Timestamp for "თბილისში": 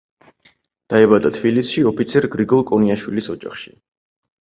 1.37-1.85